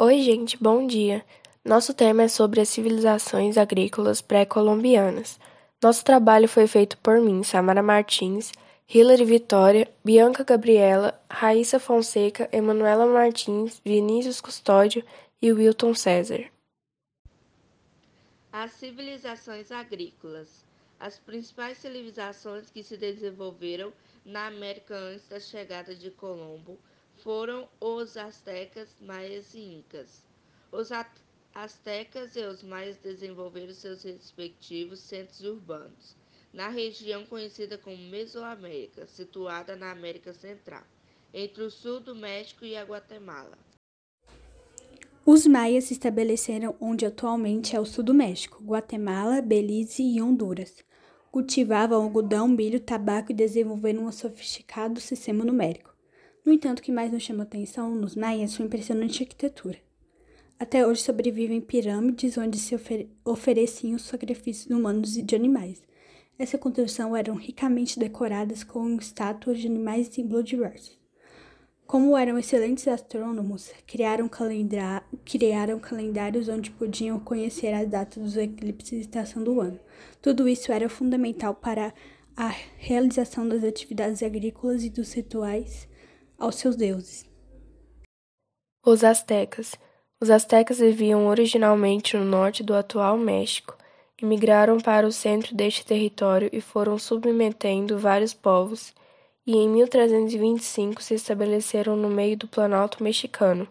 [0.00, 1.26] Oi, gente, bom dia.
[1.64, 5.40] Nosso tema é sobre as civilizações agrícolas pré-colombianas.
[5.82, 8.52] Nosso trabalho foi feito por mim, Samara Martins,
[8.88, 15.04] Hilary Vitória, Bianca Gabriela, Raíssa Fonseca, Emanuela Martins, Vinícius Custódio
[15.42, 16.44] e Wilton César.
[18.52, 20.64] As civilizações agrícolas.
[21.00, 23.92] As principais civilizações que se desenvolveram
[24.24, 26.78] na América antes da chegada de Colombo
[27.22, 30.22] foram os astecas, maias e incas.
[30.70, 30.90] Os
[31.54, 36.16] astecas e os maias desenvolveram seus respectivos centros urbanos
[36.52, 40.82] na região conhecida como Mesoamérica, situada na América Central,
[41.32, 43.58] entre o sul do México e a Guatemala.
[45.24, 50.82] Os maias se estabeleceram onde atualmente é o sul do México, Guatemala, Belize e Honduras.
[51.30, 55.94] Cultivavam algodão, milho, tabaco e desenvolveram um sofisticado sistema numérico.
[56.44, 59.78] No entanto, o que mais nos chama atenção nos maias foi impressionante arquitetura.
[60.58, 65.82] Até hoje sobrevivem pirâmides onde se ofer ofereciam os sacrifícios humanos e de animais.
[66.36, 70.98] Essa construção eram ricamente decoradas com estátuas de animais e símbolos diversos.
[71.86, 74.28] Como eram excelentes astrônomos, criaram,
[75.24, 79.80] criaram calendários onde podiam conhecer as datas dos eclipses e estação do ano.
[80.20, 81.94] Tudo isso era fundamental para
[82.36, 85.87] a realização das atividades agrícolas e dos rituais
[86.38, 87.26] aos seus deuses.
[88.86, 89.74] Os Aztecas.
[90.20, 93.76] Os Aztecas viviam originalmente no norte do atual México
[94.20, 98.94] e migraram para o centro deste território e foram submetendo vários povos,
[99.46, 103.66] e em 1325 se estabeleceram no meio do Planalto mexicano,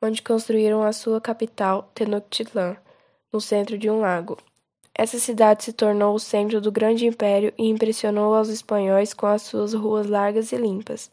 [0.00, 2.76] onde construíram a sua capital, Tenochtitlan,
[3.32, 4.38] no centro de um lago.
[4.94, 9.42] Essa cidade se tornou o centro do grande império e impressionou aos espanhóis com as
[9.42, 11.10] suas ruas largas e limpas.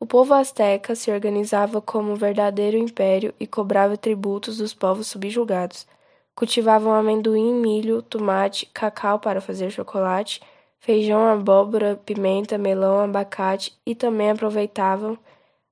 [0.00, 5.86] O povo asteca se organizava como um verdadeiro império e cobrava tributos dos povos subjugados.
[6.34, 10.40] Cultivavam amendoim, milho, tomate, cacau para fazer chocolate,
[10.78, 15.18] feijão, abóbora, pimenta, melão, abacate e também aproveitavam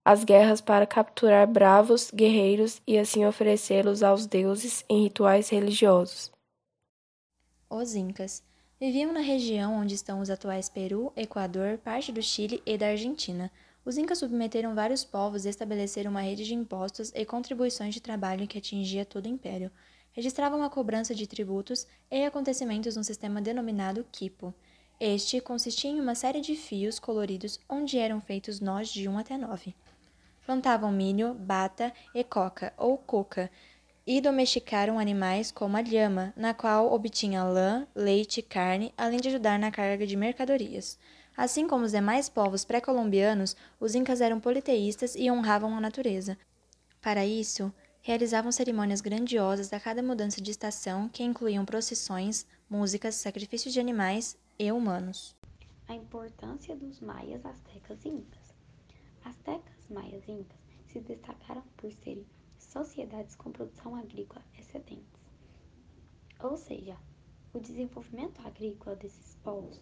[0.04, 6.30] as guerras para capturar bravos guerreiros e assim oferecê-los aos deuses em rituais religiosos.
[7.70, 8.42] Os Incas
[8.78, 13.50] viviam na região onde estão os atuais Peru, Equador, parte do Chile e da Argentina.
[13.88, 18.46] Os Incas submeteram vários povos e estabeleceram uma rede de impostos e contribuições de trabalho
[18.46, 19.70] que atingia todo o império.
[20.12, 24.52] Registravam a cobrança de tributos e acontecimentos num sistema denominado quipo.
[25.00, 29.38] Este consistia em uma série de fios coloridos onde eram feitos nós de 1 até
[29.38, 29.74] 9.
[30.44, 33.50] Plantavam milho, bata e coca ou coca
[34.06, 39.28] e domesticaram animais como a lhama, na qual obtinha lã, leite e carne, além de
[39.28, 40.98] ajudar na carga de mercadorias.
[41.38, 46.36] Assim como os demais povos pré-colombianos, os incas eram politeístas e honravam a natureza.
[47.00, 47.72] Para isso,
[48.02, 54.36] realizavam cerimônias grandiosas a cada mudança de estação, que incluíam procissões, músicas, sacrifícios de animais
[54.58, 55.36] e humanos.
[55.86, 58.52] A importância dos maias, astecas e incas.
[59.24, 62.26] Astecas, maias e incas se destacaram por serem
[62.58, 65.22] sociedades com produção agrícola excedentes.
[66.40, 66.96] Ou seja,
[67.54, 69.80] o desenvolvimento agrícola desses povos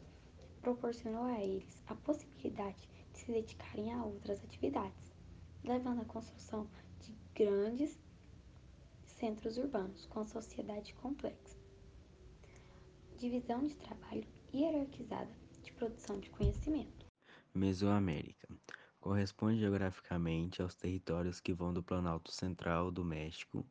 [0.60, 5.14] proporcionou a eles a possibilidade de se dedicarem a outras atividades,
[5.64, 6.68] levando à construção
[7.00, 7.98] de grandes
[9.04, 11.56] centros urbanos com sociedade complexa.
[13.18, 17.06] Divisão de trabalho hierarquizada de produção de conhecimento.
[17.54, 18.48] Mesoamérica
[19.00, 23.64] corresponde geograficamente aos territórios que vão do Planalto Central do México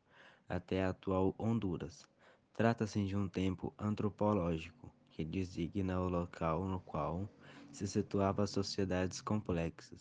[0.48, 2.06] até a atual Honduras.
[2.54, 7.26] Trata-se de um tempo antropológico que designa o local no qual
[7.72, 9.98] se situavam as sociedades complexas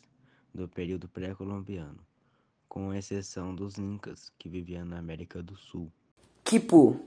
[0.53, 1.99] do período pré-colombiano,
[2.67, 5.89] com exceção dos Incas, que viviam na América do Sul.
[6.43, 6.99] Quipu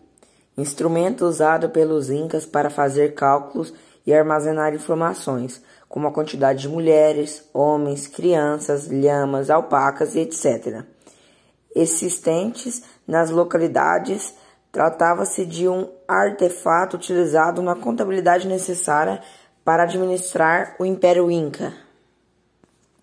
[0.57, 3.75] instrumento usado pelos Incas para fazer cálculos
[4.07, 10.83] e armazenar informações, como a quantidade de mulheres, homens, crianças, lhamas, alpacas etc.
[11.77, 14.35] Existentes nas localidades
[14.79, 19.21] Tratava-se de um artefato utilizado na contabilidade necessária
[19.65, 21.73] para administrar o Império Inca.